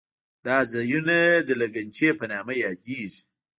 [0.45, 1.17] دا ځایونه
[1.47, 3.21] د لګنچې په نامه یادېږي.